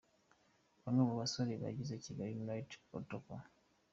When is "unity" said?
2.43-2.75